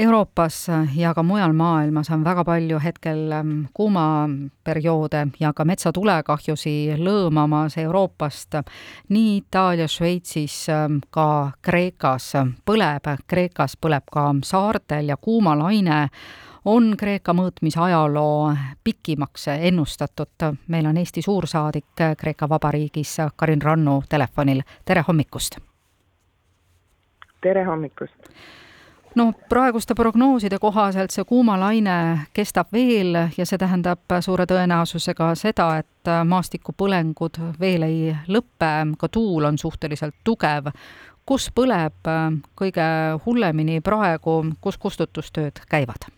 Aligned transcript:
Euroopas 0.00 0.66
ja 0.96 1.14
ka 1.14 1.22
mujal 1.22 1.52
maailmas 1.52 2.10
on 2.10 2.24
väga 2.24 2.44
palju 2.44 2.78
hetkel 2.80 3.32
ähm, 3.32 3.50
kuumaperioode 3.74 5.26
ja 5.40 5.52
ka 5.52 5.64
metsatulekahjusi 5.64 6.94
lõõmamas 6.96 7.76
Euroopast. 7.78 8.54
nii 9.08 9.36
Itaalias, 9.36 9.96
Šveitsis, 9.98 10.54
ähm, 10.72 11.02
ka 11.10 11.50
Kreekas 11.62 12.32
põleb, 12.64 13.10
Kreekas 13.26 13.76
põleb 13.76 14.06
ka 14.12 14.22
saartel 14.42 15.08
ja 15.12 15.16
kuumalaine 15.16 16.08
on 16.64 16.96
Kreeka 16.96 17.34
mõõtmise 17.36 17.80
ajaloo 17.80 18.54
pikimaks 18.84 19.48
ennustatud. 19.48 20.56
meil 20.68 20.86
on 20.86 20.96
Eesti 20.96 21.22
suursaadik 21.22 22.06
Kreeka 22.16 22.48
Vabariigis 22.48 23.16
Karin 23.36 23.62
Rannu 23.62 24.02
telefonil, 24.08 24.62
tere 24.84 25.04
hommikust! 25.08 25.58
tere 27.40 27.64
hommikust! 27.64 28.32
No 29.14 29.32
praeguste 29.48 29.94
prognooside 29.94 30.58
kohaselt 30.60 31.10
see 31.10 31.24
kuumalaine 31.24 32.26
kestab 32.34 32.72
veel 32.72 33.16
ja 33.36 33.46
see 33.46 33.58
tähendab 33.58 34.16
suure 34.20 34.46
tõenäosusega 34.46 35.32
seda, 35.38 35.70
et 35.82 36.10
maastikupõlengud 36.24 37.40
veel 37.60 37.86
ei 37.88 38.14
lõpe, 38.28 38.72
ka 38.98 39.08
tuul 39.08 39.48
on 39.50 39.58
suhteliselt 39.58 40.14
tugev. 40.24 40.72
kus 41.26 41.50
põleb 41.54 42.08
kõige 42.58 42.86
hullemini 43.26 43.80
praegu, 43.80 44.44
kus 44.60 44.78
kustutustööd 44.78 45.60
käivad? 45.70 46.08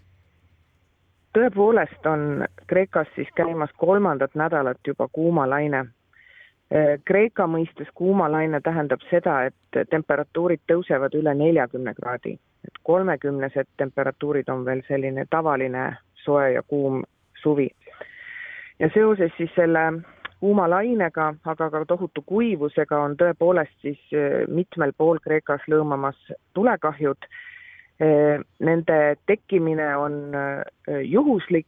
tõepoolest 1.33 2.07
on 2.07 2.45
Kreekas 2.67 3.09
siis 3.15 3.29
käimas 3.35 3.71
kolmandat 3.77 4.35
nädalat 4.35 4.79
juba 4.87 5.09
kuumalaine 5.09 5.87
Kreeka 7.05 7.45
mõistes 7.45 7.89
kuumalaine 7.95 8.61
tähendab 8.65 9.03
seda, 9.11 9.43
et 9.51 9.89
temperatuurid 9.91 10.63
tõusevad 10.71 11.13
üle 11.19 11.35
neljakümne 11.37 11.93
kraadi 11.99 12.39
et 12.65 12.81
kolmekümnesed 12.83 13.69
temperatuurid 13.77 14.49
on 14.53 14.65
veel 14.65 14.83
selline 14.89 15.27
tavaline 15.31 15.93
soe 16.25 16.53
ja 16.53 16.63
kuum 16.63 17.03
suvi. 17.43 17.71
ja 18.79 18.89
seoses 18.95 19.33
siis 19.37 19.51
selle 19.55 19.81
kuuma 20.41 20.67
lainega, 20.71 21.35
aga 21.45 21.71
ka 21.71 21.85
tohutu 21.87 22.23
kuivusega 22.27 22.99
on 22.99 23.17
tõepoolest 23.17 23.75
siis 23.83 24.01
äh, 24.15 24.43
mitmel 24.49 24.93
pool 24.99 25.21
Kreekas 25.23 25.63
lõõmamas 25.71 26.19
tulekahjud. 26.55 27.27
Äh, 28.03 28.43
nende 28.59 28.99
tekkimine 29.27 29.97
on 29.97 30.19
äh, 30.35 30.65
juhuslik, 31.05 31.67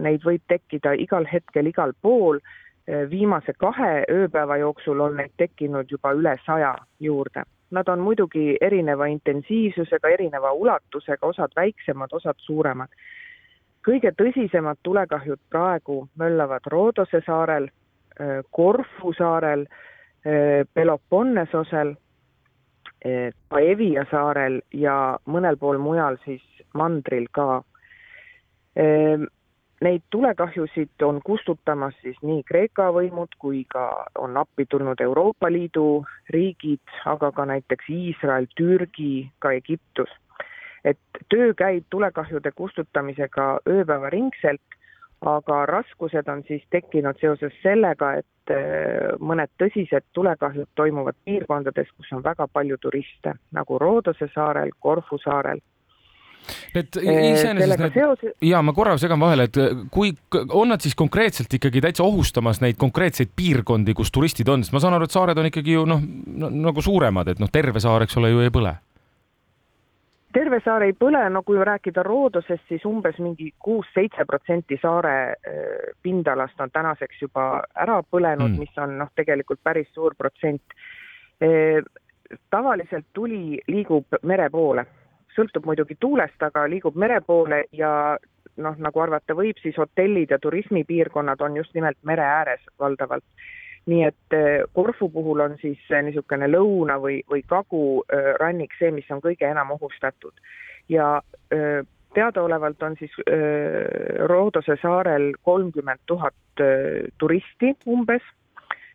neid 0.00 0.22
võib 0.24 0.40
tekkida 0.48 0.94
igal 0.96 1.26
hetkel 1.28 1.66
igal 1.68 1.92
pool. 2.02 2.38
Viimase 3.10 3.52
kahe 3.58 4.04
ööpäeva 4.10 4.56
jooksul 4.56 5.00
on 5.00 5.16
neid 5.16 5.32
tekkinud 5.36 5.90
juba 5.90 6.12
üle 6.14 6.36
saja 6.46 6.74
juurde 7.00 7.42
Nad 7.70 7.88
on 7.88 7.98
muidugi 7.98 8.56
erineva 8.60 9.06
intensiivsusega, 9.06 10.08
erineva 10.08 10.52
ulatusega, 10.52 11.26
osad 11.26 11.52
väiksemad, 11.56 12.12
osad 12.12 12.38
suuremad. 12.38 12.88
kõige 13.86 14.10
tõsisemad 14.18 14.80
tulekahjud 14.82 15.38
praegu 15.50 16.08
möllavad 16.18 16.64
Roodose 16.66 17.20
saarel, 17.26 17.68
Korfu 18.50 19.12
saarel, 19.14 19.66
Peloponnesosel, 20.74 21.94
ka 23.48 23.60
Evia 23.60 24.02
saarel 24.10 24.60
ja 24.74 25.18
mõnel 25.26 25.56
pool 25.56 25.78
mujal 25.78 26.18
siis 26.24 26.42
mandril 26.74 27.28
ka 27.30 27.62
Neid 29.80 30.02
tulekahjusid 30.10 31.02
on 31.04 31.20
kustutamas 31.24 31.94
siis 32.00 32.16
nii 32.24 32.42
Kreeka 32.48 32.86
võimud 32.96 33.34
kui 33.38 33.64
ka 33.68 34.06
on 34.18 34.36
appi 34.40 34.64
tulnud 34.72 35.00
Euroopa 35.04 35.50
Liidu 35.52 36.04
riigid, 36.32 36.80
aga 37.04 37.28
ka 37.36 37.44
näiteks 37.44 37.90
Iisrael, 37.92 38.48
Türgi, 38.56 39.28
ka 39.38 39.52
Egiptus. 39.52 40.08
et 40.86 40.98
töö 41.28 41.52
käib 41.58 41.84
tulekahjude 41.90 42.52
kustutamisega 42.54 43.46
ööpäevaringselt, 43.68 44.76
aga 45.20 45.66
raskused 45.66 46.28
on 46.28 46.44
siis 46.46 46.62
tekkinud 46.70 47.18
seoses 47.20 47.52
sellega, 47.62 48.12
et 48.22 48.54
äh, 48.54 49.16
mõned 49.18 49.50
tõsised 49.58 50.06
tulekahjud 50.14 50.68
toimuvad 50.74 51.18
piirkondades, 51.24 51.90
kus 51.96 52.12
on 52.12 52.22
väga 52.22 52.46
palju 52.52 52.78
turiste, 52.80 53.34
nagu 53.52 53.78
Roodose 53.82 54.30
saarel, 54.34 54.70
Korfu 54.78 55.18
saarel 55.18 55.60
Need 56.74 56.98
iseenesest 57.02 57.82
need 57.82 57.94
seoses... 57.96 58.34
ja 58.44 58.62
ma 58.64 58.74
korra 58.76 58.96
segan 59.00 59.20
vahele, 59.22 59.48
et 59.48 59.58
kui 59.92 60.12
on 60.46 60.72
nad 60.72 60.82
siis 60.84 60.96
konkreetselt 60.98 61.52
ikkagi 61.58 61.82
täitsa 61.84 62.04
ohustamas 62.06 62.60
neid 62.64 62.78
konkreetseid 62.80 63.32
piirkondi, 63.36 63.94
kus 63.96 64.12
turistid 64.14 64.48
on, 64.52 64.64
sest 64.64 64.76
ma 64.76 64.82
saan 64.82 64.96
aru, 64.96 65.08
et 65.08 65.14
saared 65.14 65.38
on 65.38 65.50
ikkagi 65.50 65.76
ju 65.76 65.86
noh, 65.88 66.02
nagu 66.50 66.84
suuremad, 66.84 67.32
et 67.32 67.42
noh, 67.42 67.50
terve 67.52 67.82
saar, 67.82 68.06
eks 68.06 68.20
ole, 68.20 68.32
ju 68.34 68.44
ei 68.44 68.52
põle 68.54 68.76
terve 70.36 70.58
saar 70.60 70.84
ei 70.84 70.92
põle, 70.92 71.22
no 71.32 71.40
kui 71.46 71.56
rääkida 71.64 72.02
Roodosest, 72.04 72.66
siis 72.68 72.82
umbes 72.84 73.16
mingi 73.24 73.48
kuus-seitse 73.62 74.26
protsenti 74.28 74.76
saare 74.82 75.14
äh, 75.32 75.94
pindalast 76.04 76.60
on 76.60 76.72
tänaseks 76.74 77.22
juba 77.24 77.62
ära 77.72 78.02
põlenud 78.04 78.52
mm., 78.52 78.58
mis 78.60 78.82
on 78.82 78.98
noh, 79.00 79.08
tegelikult 79.16 79.62
päris 79.64 79.88
suur 79.96 80.12
protsent. 80.18 80.76
Tavaliselt 82.50 83.06
tuli 83.14 83.58
liigub 83.68 84.16
mere 84.26 84.48
poole 84.50 84.86
sõltub 85.36 85.66
muidugi 85.68 85.96
tuulest, 86.00 86.40
aga 86.42 86.64
liigub 86.70 86.96
mere 86.96 87.20
poole 87.20 87.64
ja 87.76 87.90
noh, 88.62 88.78
nagu 88.80 89.02
arvata 89.02 89.36
võib, 89.36 89.58
siis 89.62 89.76
hotellid 89.80 90.32
ja 90.32 90.38
turismipiirkonnad 90.42 91.40
on 91.44 91.58
just 91.60 91.74
nimelt 91.76 91.98
mere 92.02 92.24
ääres 92.24 92.64
valdavalt. 92.80 93.24
nii 93.86 94.02
et 94.02 94.34
eh, 94.34 94.64
Korfu 94.74 95.08
puhul 95.14 95.40
on 95.44 95.52
siis 95.60 95.78
niisugune 96.02 96.48
lõuna 96.50 96.96
või, 96.98 97.20
või 97.30 97.44
kagurannik 97.46 98.72
see, 98.78 98.90
mis 98.90 99.10
on 99.14 99.20
kõige 99.22 99.46
enam 99.46 99.70
ohustatud. 99.76 100.32
ja 100.88 101.20
eh, 101.50 101.84
teadaolevalt 102.14 102.82
on 102.82 102.96
siis 102.98 103.12
eh, 103.26 104.26
Roodose 104.26 104.76
saarel 104.82 105.32
kolmkümmend 105.42 106.02
tuhat 106.06 106.34
turisti 107.18 107.74
umbes, 107.86 108.22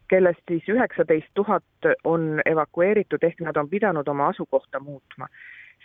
kellest 0.10 0.42
siis 0.48 0.68
üheksateist 0.68 1.30
tuhat 1.34 1.90
on 2.04 2.42
evakueeritud, 2.46 3.24
ehk 3.24 3.40
nad 3.46 3.58
on 3.58 3.70
pidanud 3.70 4.08
oma 4.08 4.28
asukohta 4.34 4.80
muutma 4.80 5.28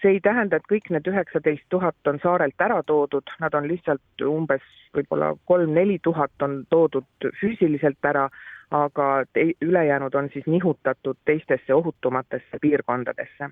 see 0.02 0.16
ei 0.16 0.20
tähenda, 0.20 0.56
et 0.56 0.66
kõik 0.70 0.90
need 0.92 1.08
üheksateist 1.08 1.64
tuhat 1.72 2.10
on 2.10 2.18
saarelt 2.22 2.60
ära 2.60 2.82
toodud, 2.86 3.30
nad 3.40 3.54
on 3.54 3.68
lihtsalt 3.68 4.26
umbes 4.28 4.64
võib-olla 4.96 5.34
kolm-neli 5.44 5.98
tuhat 6.02 6.42
on 6.42 6.64
toodud 6.70 7.28
füüsiliselt 7.40 8.04
ära, 8.04 8.28
aga 8.74 9.24
te, 9.32 9.52
ülejäänud 9.62 10.14
on 10.14 10.28
siis 10.32 10.46
nihutatud 10.46 11.18
teistesse 11.24 11.74
ohutumatesse 11.74 12.60
piirkondadesse. 12.60 13.50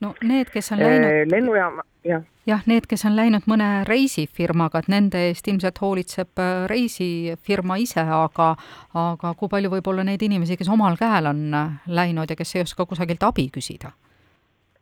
no 0.00 0.14
need, 0.22 0.50
kes 0.52 0.72
on 0.72 0.78
läinud 0.78 1.10
äh, 1.10 1.26
lennujaama, 1.32 1.82
jah. 2.04 2.22
jah, 2.46 2.62
need, 2.66 2.86
kes 2.88 3.04
on 3.08 3.16
läinud 3.16 3.46
mõne 3.48 3.84
reisifirmaga, 3.88 4.78
et 4.78 4.88
nende 4.92 5.22
eest 5.28 5.48
ilmselt 5.48 5.80
hoolitseb 5.80 6.42
äh, 6.42 6.66
reisifirma 6.68 7.76
ise, 7.76 8.04
aga 8.04 8.54
aga 8.94 9.34
kui 9.34 9.48
palju 9.48 9.72
võib 9.76 9.92
olla 9.92 10.04
neid 10.04 10.22
inimesi, 10.22 10.56
kes 10.56 10.68
omal 10.68 10.98
käel 11.00 11.32
on 11.32 11.46
läinud 11.86 12.30
ja 12.30 12.36
kes 12.36 12.56
ei 12.56 12.66
oska 12.66 12.86
kusagilt 12.86 13.22
abi 13.22 13.48
küsida? 13.54 13.94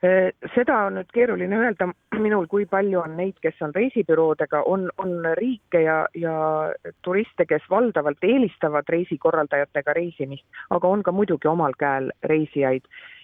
Äh, 0.05 0.35
seda 0.53 0.75
on 0.89 0.99
nüüd 0.99 1.09
keeruline 1.17 1.57
öelda 1.57 1.87
minul, 2.25 2.47
kui 2.51 2.67
palju 2.69 2.99
on 3.01 3.15
neid, 3.17 3.39
kes 3.41 3.57
on 3.65 3.73
reisibüroodega, 3.73 4.61
on, 4.69 4.91
on 5.01 5.25
riike 5.39 5.81
ja, 5.87 6.07
ja 6.19 6.35
turiste, 7.07 7.47
kes 7.49 7.63
valdavalt 7.71 8.25
eelistavad 8.27 8.85
reisikorraldajatega 8.93 9.93
reisimist, 9.97 10.45
aga 10.77 10.89
on 10.89 11.03
ka 11.07 11.13
muidugi 11.13 11.49
omal 11.49 11.73
käel 11.81 12.11
reisijaid. 12.33 12.83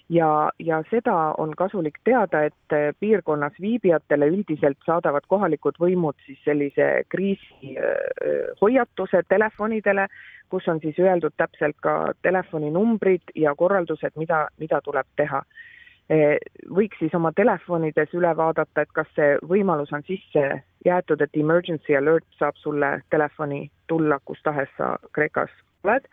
ja, 0.08 0.50
ja 0.58 0.82
seda 0.90 1.34
on 1.38 1.54
kasulik 1.56 1.98
teada, 2.04 2.42
et 2.48 2.54
piirkonnas 3.00 3.52
viibijatele 3.60 4.26
üldiselt 4.32 4.78
saadavad 4.86 5.22
kohalikud 5.28 5.74
võimud 5.78 6.14
siis 6.26 6.38
sellise 6.44 7.02
kriisihoiatuse 7.08 9.22
telefonidele, 9.28 10.06
kus 10.48 10.68
on 10.68 10.80
siis 10.80 10.98
öeldud 10.98 11.32
täpselt 11.36 11.76
ka 11.82 12.12
telefoninumbrid 12.22 13.22
ja 13.34 13.54
korraldused, 13.54 14.12
mida, 14.16 14.48
mida 14.58 14.80
tuleb 14.80 15.06
teha 15.16 15.44
Eh, 15.44 15.79
võiks 16.74 16.98
siis 16.98 17.14
oma 17.14 17.30
telefonides 17.36 18.10
üle 18.18 18.32
vaadata, 18.36 18.82
et 18.82 18.92
kas 18.96 19.06
see 19.14 19.36
võimalus 19.46 19.92
on 19.94 20.02
sisse 20.08 20.42
jäetud, 20.86 21.20
et 21.22 21.36
emergency 21.38 21.94
alert 21.96 22.26
saab 22.38 22.58
sulle 22.58 23.00
telefoni 23.10 23.68
tulla, 23.86 24.18
kus 24.24 24.42
tahes 24.42 24.68
sa 24.78 24.96
Kreekas 25.14 25.52
oled. 25.84 26.06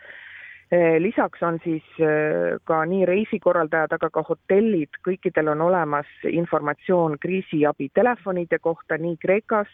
Eh, 0.70 0.98
lisaks 1.00 1.42
on 1.42 1.58
siis 1.64 1.84
eh, 2.04 2.58
ka 2.68 2.82
nii 2.84 3.06
reisikorraldajad, 3.08 3.96
aga 3.96 4.10
ka 4.12 4.22
hotellid, 4.28 5.00
kõikidel 5.06 5.54
on 5.54 5.64
olemas 5.64 6.10
informatsioon 6.28 7.16
kriisiabi 7.18 7.88
telefonide 7.94 8.58
kohta 8.58 9.00
nii 9.00 9.16
Kreekas, 9.16 9.68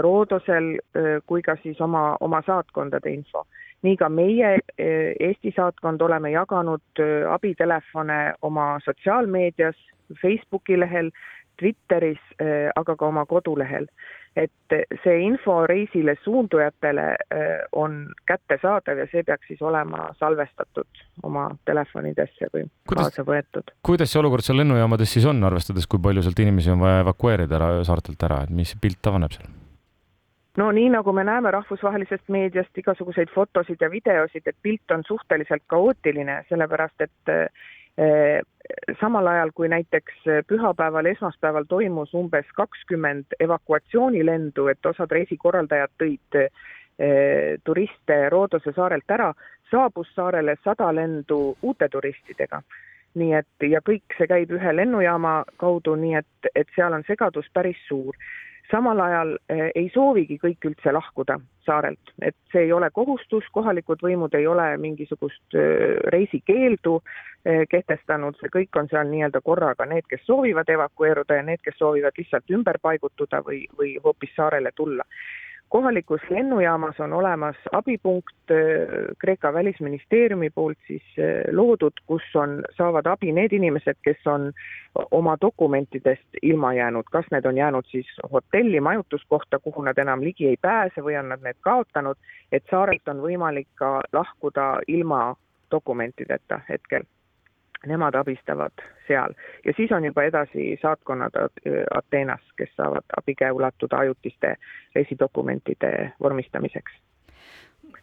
Roodosel 0.00 0.78
kui 1.28 1.42
ka 1.44 1.52
siis 1.60 1.76
oma, 1.84 2.14
oma 2.24 2.38
saatkondade 2.46 3.10
info 3.12 3.42
nii 3.86 3.96
ka 3.96 4.08
meie, 4.12 4.54
eh, 4.78 5.14
Eesti 5.20 5.52
saatkond, 5.56 6.00
oleme 6.00 6.32
jaganud 6.34 7.02
eh, 7.02 7.26
abitelefone 7.32 8.20
oma 8.42 8.72
sotsiaalmeedias, 8.84 9.76
Facebooki 10.22 10.78
lehel, 10.80 11.10
Twitteris, 11.60 12.20
aga 12.76 12.94
ka 12.96 13.06
oma 13.06 13.26
kodulehel. 13.28 13.86
et 14.36 14.74
see 15.02 15.16
info 15.26 15.66
reisile 15.66 16.14
suundujatele 16.22 17.04
on 17.76 17.96
kättesaadav 18.30 19.02
ja 19.02 19.06
see 19.10 19.24
peaks 19.26 19.50
siis 19.50 19.62
olema 19.62 20.06
salvestatud 20.18 21.02
oma 21.26 21.48
telefonidesse 21.66 22.48
või 22.54 22.64
kuidas, 22.86 23.10
kaasa 23.10 23.26
võetud. 23.26 23.74
kuidas 23.82 24.12
see 24.12 24.22
olukord 24.22 24.46
seal 24.46 24.62
lennujaamades 24.62 25.12
siis 25.18 25.26
on, 25.26 25.42
arvestades, 25.44 25.90
kui 25.90 26.00
palju 26.00 26.22
sealt 26.22 26.38
inimesi 26.46 26.70
on 26.70 26.80
vaja 26.80 27.02
evakueerida 27.04 27.58
ära 27.58 27.72
saartelt 27.84 28.22
ära, 28.30 28.44
et 28.46 28.54
mis 28.54 28.76
pilt 28.80 29.10
avaneb 29.10 29.34
seal? 29.34 29.59
No 30.56 30.70
nii, 30.72 30.88
nagu 30.90 31.12
me 31.12 31.24
näeme 31.24 31.50
rahvusvahelisest 31.50 32.28
meediast 32.28 32.78
igasuguseid 32.78 33.30
fotosid 33.34 33.80
ja 33.80 33.90
videosid, 33.90 34.46
et 34.46 34.56
pilt 34.62 34.90
on 34.90 35.04
suhteliselt 35.06 35.62
kaootiline, 35.66 36.44
sellepärast 36.48 37.06
et 37.06 37.32
eh, 37.34 38.42
samal 39.00 39.26
ajal, 39.26 39.54
kui 39.54 39.68
näiteks 39.68 40.26
pühapäeval, 40.46 41.06
esmaspäeval 41.12 41.64
toimus 41.68 42.14
umbes 42.14 42.46
kakskümmend 42.56 43.38
evakuatsioonilendu, 43.40 44.66
et 44.72 44.86
osad 44.86 45.10
reisikorraldajad 45.10 45.96
tõid 46.02 46.42
eh, 46.42 47.56
turiste 47.64 48.28
Roodose 48.28 48.72
saarelt 48.76 49.10
ära, 49.10 49.32
saabus 49.70 50.14
saarele 50.14 50.56
sada 50.64 50.90
lendu 50.94 51.56
uute 51.62 51.88
turistidega 51.88 52.62
nii 53.18 53.32
et 53.40 53.70
ja 53.70 53.80
kõik 53.84 54.16
see 54.18 54.28
käib 54.30 54.52
ühe 54.54 54.76
lennujaama 54.76 55.40
kaudu, 55.60 55.96
nii 55.98 56.14
et, 56.20 56.52
et 56.54 56.68
seal 56.76 56.94
on 56.94 57.04
segadus 57.08 57.50
päris 57.54 57.80
suur. 57.88 58.16
Samal 58.70 59.00
ajal 59.02 59.32
eh, 59.50 59.70
ei 59.74 59.88
soovigi 59.90 60.36
kõik 60.38 60.68
üldse 60.68 60.92
lahkuda 60.94 61.40
saarelt, 61.66 62.12
et 62.22 62.36
see 62.52 62.68
ei 62.68 62.72
ole 62.72 62.86
kohustus, 62.94 63.48
kohalikud 63.52 64.02
võimud 64.02 64.34
ei 64.38 64.46
ole 64.46 64.68
mingisugust 64.78 65.58
eh, 65.58 65.98
reisikeeldu 66.14 67.00
eh, 67.00 67.64
kehtestanud, 67.70 68.38
see 68.38 68.52
kõik 68.54 68.78
on 68.78 68.86
seal 68.92 69.10
nii-öelda 69.10 69.42
korraga, 69.42 69.88
need, 69.90 70.06
kes 70.10 70.22
soovivad 70.26 70.70
evakueeruda 70.70 71.40
ja 71.40 71.46
need, 71.50 71.62
kes 71.66 71.80
soovivad 71.82 72.14
lihtsalt 72.18 72.54
ümber 72.54 72.78
paigutuda 72.82 73.42
või, 73.46 73.64
või 73.78 73.96
hoopis 74.04 74.36
saarele 74.38 74.70
tulla 74.76 75.06
kohalikus 75.70 76.20
lennujaamas 76.30 77.00
on 77.00 77.12
olemas 77.12 77.56
abipunkt 77.72 78.50
äh, 78.50 78.56
Kreeka 79.18 79.52
välisministeeriumi 79.52 80.50
poolt 80.50 80.78
siis 80.86 81.02
äh, 81.18 81.54
loodud, 81.54 82.02
kus 82.06 82.22
on, 82.34 82.62
saavad 82.76 83.06
abi 83.06 83.32
need 83.32 83.52
inimesed, 83.52 83.98
kes 84.02 84.26
on 84.26 84.50
oma 85.10 85.36
dokumentidest 85.40 86.42
ilma 86.42 86.74
jäänud, 86.74 87.06
kas 87.10 87.30
need 87.30 87.46
on 87.46 87.56
jäänud 87.56 87.86
siis 87.90 88.10
hotelli, 88.32 88.80
majutuskohta, 88.80 89.58
kuhu 89.58 89.82
nad 89.82 89.98
enam 89.98 90.20
ligi 90.26 90.48
ei 90.48 90.58
pääse 90.60 91.04
või 91.06 91.18
on 91.20 91.30
nad 91.34 91.46
need 91.46 91.60
kaotanud, 91.60 92.18
et 92.52 92.66
saarelt 92.70 93.08
on 93.08 93.22
võimalik 93.22 93.70
ka 93.74 94.00
lahkuda 94.12 94.72
ilma 94.88 95.36
dokumentideta 95.70 96.60
hetkel 96.68 97.06
nemad 97.86 98.14
abistavad 98.14 98.72
seal. 99.06 99.34
Ja 99.64 99.72
siis 99.76 99.92
on 99.92 100.04
juba 100.04 100.22
edasi 100.22 100.78
saatkonnad 100.82 101.32
Ateenas, 101.94 102.40
kes 102.56 102.76
saavad 102.76 103.04
abikäe 103.16 103.52
ulatuda 103.52 103.98
ajutiste 103.98 104.56
reisidokumentide 104.94 106.12
vormistamiseks 106.20 106.92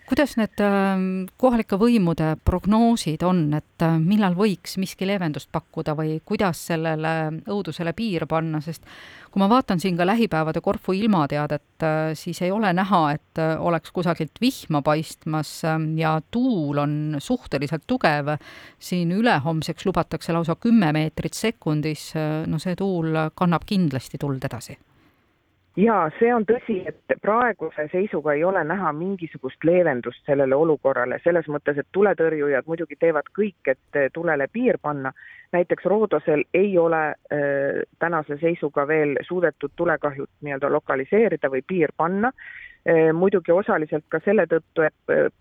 kuidas 0.08 0.38
need 0.40 0.62
ähm, 0.64 1.26
kohalike 1.40 1.76
võimude 1.80 2.32
prognoosid 2.48 3.24
on, 3.28 3.42
et 3.58 3.84
äh, 3.84 3.98
millal 4.00 4.38
võiks 4.38 4.78
miski 4.80 5.08
leevendust 5.10 5.50
pakkuda 5.52 5.98
või 5.98 6.18
kuidas 6.26 6.62
sellele 6.70 7.14
õudusele 7.44 7.92
piir 7.98 8.24
panna, 8.30 8.62
sest 8.64 8.88
kui 9.32 9.44
ma 9.44 9.50
vaatan 9.52 9.84
siin 9.84 10.00
ka 10.00 10.08
lähipäevade 10.08 10.64
Korfu 10.64 10.96
ilmateadet, 10.96 11.84
äh, 11.84 12.14
siis 12.16 12.40
ei 12.46 12.56
ole 12.56 12.72
näha, 12.78 13.04
et 13.18 13.44
äh, 13.44 13.56
oleks 13.60 13.92
kusagilt 13.92 14.40
vihma 14.42 14.82
paistmas 14.86 15.58
ähm, 15.68 15.92
ja 16.00 16.16
tuul 16.32 16.80
on 16.84 16.98
suhteliselt 17.20 17.84
tugev. 17.88 18.38
siin 18.80 19.12
ülehomseks 19.12 19.86
lubatakse 19.86 20.34
lausa 20.34 20.56
kümme 20.56 20.94
meetrit 20.94 21.34
sekundis. 21.34 22.14
no 22.48 22.60
see 22.60 22.76
tuul 22.76 23.16
kannab 23.36 23.66
kindlasti 23.66 24.18
tuld 24.18 24.44
edasi 24.44 24.78
jaa, 25.78 26.10
see 26.20 26.30
on 26.34 26.46
tõsi, 26.50 26.80
et 26.90 27.16
praeguse 27.22 27.88
seisuga 27.92 28.34
ei 28.34 28.44
ole 28.44 28.64
näha 28.66 28.92
mingisugust 28.98 29.64
leevendust 29.68 30.26
sellele 30.26 30.56
olukorrale, 30.56 31.20
selles 31.24 31.48
mõttes, 31.52 31.78
et 31.78 31.88
tuletõrjujad 31.96 32.68
muidugi 32.68 32.98
teevad 33.00 33.30
kõik, 33.38 33.74
et 33.74 34.00
tulele 34.14 34.48
piir 34.54 34.80
panna. 34.82 35.14
näiteks 35.52 35.86
Roodosel 35.86 36.44
ei 36.54 36.78
ole 36.78 37.04
äh, 37.08 37.84
tänase 38.00 38.38
seisuga 38.38 38.88
veel 38.88 39.18
suudetud 39.22 39.72
tulekahjut 39.76 40.30
nii-öelda 40.42 40.72
lokaliseerida 40.72 41.50
või 41.50 41.62
piir 41.68 41.94
panna 41.98 42.32
äh,. 42.90 43.14
muidugi 43.14 43.52
osaliselt 43.52 44.06
ka 44.10 44.20
selle 44.26 44.48
tõttu, 44.48 44.82
et 44.82 45.14
äh, 45.14 45.32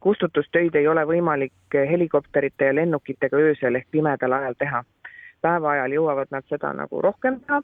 kustutustöid 0.00 0.74
ei 0.74 0.88
ole 0.88 1.04
võimalik 1.06 1.74
helikopterite 1.74 2.64
ja 2.64 2.74
lennukitega 2.74 3.36
öösel 3.36 3.74
ehk 3.74 3.86
pimedal 3.90 4.32
ajal 4.32 4.54
teha. 4.58 4.84
päeva 5.40 5.70
ajal 5.70 5.92
jõuavad 5.92 6.26
nad 6.30 6.44
seda 6.48 6.72
nagu 6.72 7.00
rohkem 7.02 7.40
teha 7.40 7.62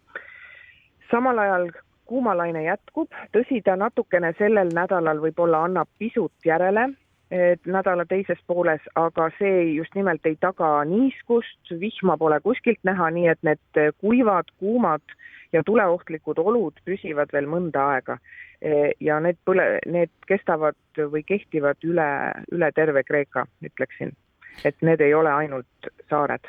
samal 1.14 1.38
ajal 1.38 1.68
kuumalaine 2.10 2.64
jätkub, 2.64 3.12
tõsi, 3.32 3.62
ta 3.64 3.76
natukene 3.80 4.34
sellel 4.38 4.72
nädalal 4.74 5.22
võib-olla 5.22 5.64
annab 5.68 5.88
pisut 5.98 6.34
järele, 6.46 6.88
nädala 7.66 8.04
teises 8.06 8.40
pooles, 8.46 8.82
aga 9.00 9.28
see 9.38 9.74
just 9.74 9.94
nimelt 9.98 10.26
ei 10.28 10.36
taga 10.40 10.70
niiskust, 10.88 11.72
vihma 11.80 12.18
pole 12.20 12.40
kuskilt 12.44 12.82
näha, 12.86 13.10
nii 13.16 13.30
et 13.32 13.46
need 13.46 13.80
kuivad, 14.02 14.50
kuumad 14.60 15.16
ja 15.52 15.62
tuleohtlikud 15.66 16.38
olud 16.42 16.82
püsivad 16.84 17.32
veel 17.32 17.48
mõnda 17.50 17.88
aega. 17.94 18.18
ja 19.00 19.18
need 19.20 19.36
põle, 19.44 19.64
need 19.86 20.12
kestavad 20.28 20.76
või 20.96 21.20
kehtivad 21.26 21.84
üle, 21.84 22.06
üle 22.52 22.70
terve 22.72 23.02
Kreeka, 23.04 23.46
ütleksin. 23.62 24.12
et 24.64 24.76
need 24.82 25.00
ei 25.00 25.14
ole 25.14 25.32
ainult 25.32 25.90
saared 26.08 26.46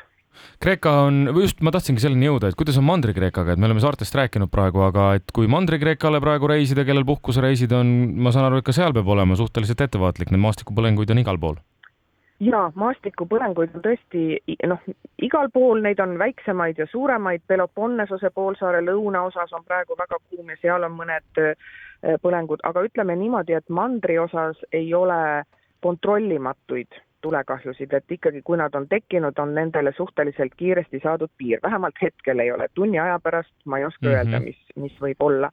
Kreeka 0.62 0.92
on, 1.06 1.22
just 1.42 1.60
ma 1.64 1.72
tahtsingi 1.74 2.02
selleni 2.02 2.28
jõuda, 2.28 2.50
et 2.50 2.58
kuidas 2.58 2.78
on 2.80 2.86
Mandri-Kreekaga, 2.88 3.54
et 3.54 3.60
me 3.62 3.68
oleme 3.68 3.82
saartest 3.84 4.16
rääkinud 4.16 4.50
praegu, 4.52 4.82
aga 4.86 5.12
et 5.20 5.32
kui 5.36 5.48
Mandri-Kreekale 5.52 6.20
praegu 6.24 6.50
reisida, 6.50 6.84
kellel 6.88 7.06
puhkusereisid 7.08 7.72
on, 7.76 7.94
ma 8.22 8.32
saan 8.34 8.48
aru, 8.48 8.60
et 8.60 8.68
ka 8.68 8.74
seal 8.76 8.94
peab 8.96 9.08
olema 9.12 9.38
suhteliselt 9.38 9.86
ettevaatlik, 9.86 10.32
neid 10.32 10.44
maastikupõlenguid 10.44 11.12
on 11.12 11.22
igal 11.24 11.40
pool. 11.42 11.58
Jaa, 12.44 12.66
maastikupõlenguid 12.76 13.78
on 13.78 13.84
tõesti 13.84 14.26
noh, 14.68 14.82
igal 15.24 15.48
pool 15.54 15.80
neid 15.80 16.00
on 16.04 16.18
väiksemaid 16.20 16.76
ja 16.82 16.84
suuremaid, 16.90 17.46
Peloponnesose 17.48 18.28
poolsaare 18.34 18.82
lõunaosas 18.84 19.54
on 19.56 19.64
praegu 19.64 19.96
väga 19.96 20.18
kuum 20.28 20.52
ja 20.52 20.58
seal 20.60 20.84
on 20.84 20.98
mõned 20.98 21.40
põlengud, 22.20 22.60
aga 22.68 22.84
ütleme 22.84 23.16
niimoodi, 23.16 23.56
et 23.56 23.72
mandri 23.72 24.18
osas 24.20 24.60
ei 24.76 24.92
ole 24.94 25.46
kontrollimatuid 25.80 27.00
tulekahjusid, 27.26 27.94
et 27.98 28.18
ikkagi, 28.18 28.42
kui 28.46 28.58
nad 28.60 28.74
on 28.78 28.88
tekkinud, 28.88 29.38
on 29.42 29.54
nendele 29.54 29.92
suhteliselt 29.96 30.54
kiiresti 30.56 31.02
saadud 31.02 31.32
piir, 31.38 31.62
vähemalt 31.62 31.98
hetkel 32.02 32.44
ei 32.44 32.52
ole, 32.54 32.68
tunni 32.74 33.00
aja 33.02 33.18
pärast 33.22 33.54
ma 33.64 33.80
ei 33.80 33.88
oska 33.88 34.06
mm 34.06 34.12
-hmm. 34.12 34.18
öelda, 34.18 34.40
mis, 34.44 34.60
mis 34.76 35.00
võib 35.02 35.26
olla. 35.30 35.50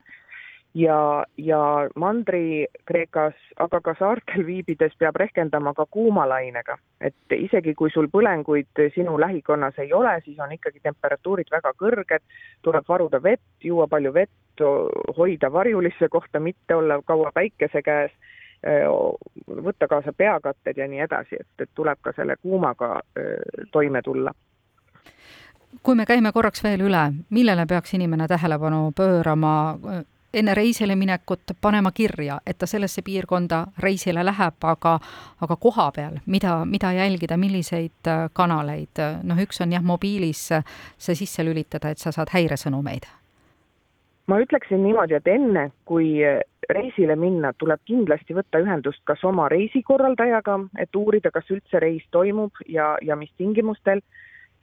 ja, 0.73 1.25
ja 1.37 1.59
Mandri-Kreekas, 1.95 3.35
aga 3.65 3.79
ka 3.81 3.93
saartel 3.99 4.45
viibides 4.45 4.95
peab 4.99 5.15
rehkendama 5.21 5.73
ka 5.73 5.85
kuumalainega, 5.85 6.77
et 7.01 7.35
isegi 7.37 7.73
kui 7.73 7.89
sul 7.93 8.07
põlenguid 8.15 8.81
sinu 8.95 9.19
lähikonnas 9.19 9.77
ei 9.79 9.93
ole, 9.93 10.21
siis 10.25 10.39
on 10.39 10.51
ikkagi 10.51 10.79
temperatuurid 10.79 11.51
väga 11.51 11.73
kõrged, 11.77 12.23
tuleb 12.61 12.85
varuda 12.87 13.23
vett, 13.23 13.45
juua 13.63 13.87
palju 13.87 14.13
vett, 14.13 14.65
hoida 15.17 15.51
varjulisse 15.53 16.09
kohta, 16.09 16.39
mitte 16.39 16.75
olla 16.75 17.01
kaua 17.05 17.31
päikese 17.33 17.81
käes 17.81 18.11
võtta 19.63 19.87
kaasa 19.87 20.13
peakatted 20.13 20.77
ja 20.77 20.87
nii 20.87 21.01
edasi, 21.03 21.35
et, 21.39 21.47
et 21.59 21.69
tuleb 21.75 21.99
ka 22.01 22.13
selle 22.15 22.35
kuumaga 22.41 23.01
toime 23.71 24.01
tulla. 24.01 24.31
kui 25.83 25.95
me 25.95 26.05
käime 26.05 26.31
korraks 26.31 26.63
veel 26.63 26.81
üle, 26.85 27.01
millele 27.29 27.65
peaks 27.65 27.93
inimene 27.93 28.27
tähelepanu 28.27 28.91
pöörama 28.95 29.53
enne 30.33 30.53
reisile 30.53 30.95
minekut, 30.95 31.39
panema 31.61 31.91
kirja, 31.91 32.39
et 32.45 32.57
ta 32.57 32.67
sellesse 32.67 33.01
piirkonda 33.01 33.65
reisile 33.79 34.25
läheb, 34.25 34.57
aga 34.63 34.99
aga 35.41 35.55
koha 35.55 35.91
peal, 35.91 36.17
mida, 36.25 36.65
mida 36.65 36.93
jälgida, 36.93 37.37
milliseid 37.37 38.11
kanaleid, 38.33 39.03
noh, 39.23 39.43
üks 39.45 39.61
on 39.61 39.75
jah, 39.75 39.83
mobiilis 39.83 40.47
see 40.97 41.15
sisse 41.15 41.45
lülitada, 41.45 41.91
et 41.93 42.01
sa 42.01 42.11
saad 42.11 42.33
häiresõnumeid 42.33 43.09
ma 44.27 44.39
ütleksin 44.39 44.83
niimoodi, 44.83 45.17
et 45.17 45.27
enne 45.27 45.69
kui 45.85 46.19
reisile 46.69 47.15
minna, 47.19 47.53
tuleb 47.57 47.81
kindlasti 47.85 48.35
võtta 48.37 48.61
ühendust 48.63 49.01
kas 49.07 49.23
oma 49.27 49.47
reisikorraldajaga, 49.51 50.59
et 50.79 50.95
uurida, 50.95 51.31
kas 51.31 51.49
üldse 51.51 51.81
reis 51.83 52.03
toimub 52.11 52.61
ja, 52.67 52.95
ja 53.01 53.15
mis 53.15 53.31
tingimustel. 53.37 54.01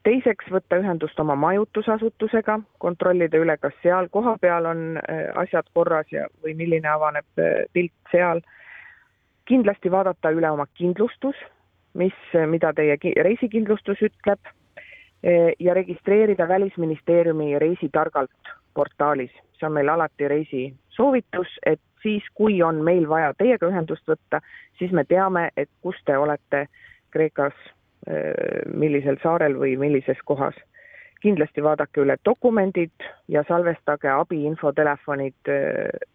teiseks 0.02 0.46
võtta 0.48 0.78
ühendust 0.80 1.18
oma 1.20 1.34
majutusasutusega, 1.36 2.60
kontrollida 2.78 3.36
üle, 3.36 3.56
kas 3.60 3.74
seal 3.82 4.08
kohapeal 4.08 4.66
on 4.66 4.96
äh, 4.96 5.26
asjad 5.36 5.66
korras 5.74 6.08
ja, 6.12 6.26
või 6.42 6.54
milline 6.56 6.88
avaneb 6.88 7.26
äh, 7.38 7.66
pilt 7.72 7.92
seal. 8.10 8.40
kindlasti 9.44 9.90
vaadata 9.90 10.30
üle 10.30 10.50
oma 10.50 10.66
kindlustus, 10.74 11.36
mis, 11.94 12.14
mida 12.46 12.72
teie 12.72 12.96
reisikindlustus 13.22 14.00
ütleb 14.00 14.40
äh, 14.46 15.52
ja 15.58 15.74
registreerida 15.74 16.48
Välisministeeriumi 16.48 17.58
reisitargalt 17.58 18.59
portaalis, 18.74 19.32
see 19.58 19.66
on 19.66 19.72
meil 19.72 19.88
alati 19.88 20.28
reisisoovitus, 20.28 21.58
et 21.66 21.80
siis, 22.02 22.24
kui 22.34 22.62
on 22.62 22.82
meil 22.84 23.08
vaja 23.08 23.34
teiega 23.38 23.68
ühendust 23.68 24.06
võtta, 24.08 24.40
siis 24.78 24.92
me 24.92 25.04
teame, 25.04 25.50
et 25.56 25.70
kus 25.82 25.96
te 26.04 26.16
olete 26.16 26.66
Kreekas, 27.10 27.54
millisel 28.72 29.18
saarel 29.22 29.58
või 29.60 29.76
millises 29.76 30.18
kohas. 30.24 30.54
kindlasti 31.20 31.62
vaadake 31.62 32.00
üle 32.00 32.14
dokumendid 32.24 33.04
ja 33.28 33.42
salvestage 33.48 34.08
abiinfotelefonid 34.08 35.50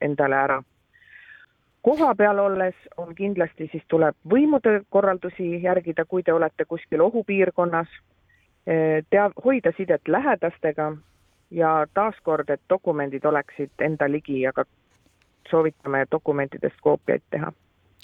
endale 0.01 0.35
ära. 0.35 0.63
Koha 1.81 2.15
peal 2.15 2.39
olles 2.39 2.73
on 2.97 3.15
kindlasti, 3.15 3.67
siis 3.71 3.83
tuleb 3.87 4.15
võimude 4.25 4.81
korraldusi 4.89 5.61
järgida, 5.61 6.05
kui 6.05 6.23
te 6.23 6.33
olete 6.33 6.65
kuskil 6.65 7.01
ohupiirkonnas, 7.01 7.87
tea-, 9.09 9.29
hoida 9.45 9.71
sidet 9.77 10.07
lähedastega 10.07 10.95
ja 11.55 11.75
taaskord, 11.93 12.49
et 12.51 12.61
dokumendid 12.69 13.25
oleksid 13.25 13.85
enda 13.85 14.09
ligi, 14.11 14.41
aga 14.47 14.65
soovitame 15.49 16.05
dokumentidest 16.11 16.81
koopiaid 16.83 17.23
teha 17.31 17.53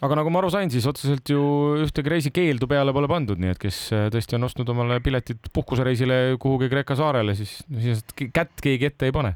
aga 0.02 0.18
nagu 0.18 0.32
ma 0.34 0.40
aru 0.42 0.50
sain, 0.50 0.72
siis 0.74 0.88
otseselt 0.90 1.30
ju 1.30 1.42
ühtegi 1.84 2.10
reisikeeldu 2.10 2.66
peale 2.70 2.94
pole 2.96 3.10
pandud, 3.12 3.38
nii 3.42 3.54
et 3.54 3.60
kes 3.62 3.78
tõesti 4.14 4.38
on 4.38 4.48
ostnud 4.48 4.70
omale 4.74 4.98
piletid 5.04 5.52
puhkusereisile 5.54 6.40
kuhugi 6.42 6.72
Kreeka 6.72 6.98
saarele, 6.98 7.36
siis, 7.38 7.60
siis 7.84 8.02
kätt 8.34 8.64
keegi 8.64 8.90
ette 8.90 9.10
ei 9.10 9.16
pane 9.16 9.36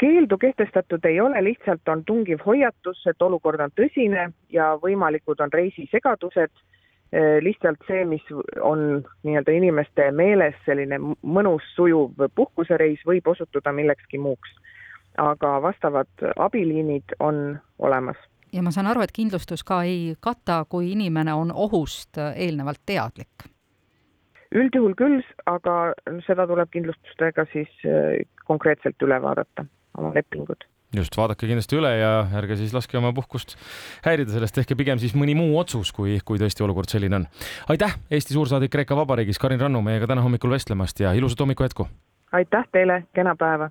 keeldu 0.00 0.38
kehtestatud 0.40 1.04
ei 1.04 1.20
ole, 1.20 1.42
lihtsalt 1.44 1.88
on 1.92 2.04
tungiv 2.08 2.40
hoiatus, 2.46 3.02
et 3.10 3.22
olukord 3.22 3.60
on 3.60 3.72
tõsine 3.76 4.30
ja 4.52 4.72
võimalikud 4.80 5.42
on 5.44 5.52
reisisegadused. 5.52 6.52
Eh, 7.12 7.42
lihtsalt 7.42 7.80
see, 7.88 8.04
mis 8.06 8.22
on 8.62 9.02
nii-öelda 9.26 9.50
inimeste 9.50 10.10
meeles 10.14 10.54
selline 10.62 11.00
mõnus 11.26 11.64
sujuv 11.74 12.20
puhkusereis, 12.38 13.02
võib 13.06 13.26
osutuda 13.32 13.72
millekski 13.74 14.18
muuks. 14.18 14.56
aga 15.18 15.62
vastavad 15.62 16.22
abiliinid 16.38 17.16
on 17.18 17.58
olemas 17.78 18.16
ja 18.52 18.62
ma 18.62 18.70
saan 18.70 18.86
aru, 18.86 19.02
et 19.02 19.12
kindlustus 19.12 19.64
ka 19.66 19.82
ei 19.82 20.14
kata, 20.20 20.64
kui 20.68 20.92
inimene 20.92 21.34
on 21.34 21.50
ohust 21.52 22.18
eelnevalt 22.34 22.80
teadlik? 22.86 23.50
üldjuhul 24.54 24.94
küll, 24.94 25.20
aga 25.46 25.92
seda 26.26 26.46
tuleb 26.46 26.70
kindlustustega 26.70 27.44
siis 27.52 27.70
eh, 27.86 28.22
konkreetselt 28.46 29.02
üle 29.02 29.18
vaadata 29.22 29.66
oma 29.98 30.14
lepingud 30.14 30.66
just, 30.96 31.16
vaadake 31.16 31.48
kindlasti 31.48 31.78
üle 31.78 31.90
ja 32.00 32.12
ärge 32.40 32.56
siis 32.60 32.72
laske 32.74 32.98
oma 32.98 33.12
puhkust 33.16 33.56
häirida 34.06 34.32
sellest, 34.34 34.56
tehke 34.56 34.78
pigem 34.78 35.02
siis 35.02 35.14
mõni 35.18 35.36
muu 35.38 35.58
otsus, 35.60 35.92
kui, 35.96 36.18
kui 36.24 36.40
tõesti 36.40 36.64
olukord 36.66 36.90
selline 36.90 37.20
on. 37.20 37.26
aitäh, 37.68 37.98
Eesti 38.10 38.36
suursaadik 38.36 38.72
Kreeka 38.72 38.96
Vabariigis 38.96 39.38
Karin 39.38 39.60
Rannu 39.60 39.82
meiega 39.84 40.08
täna 40.10 40.24
hommikul 40.24 40.56
vestlemast 40.56 41.04
ja 41.04 41.12
ilusat 41.12 41.44
hommiku 41.44 41.68
jätku! 41.68 41.88
aitäh 42.32 42.64
teile, 42.72 43.02
kena 43.14 43.36
päeva! 43.36 43.68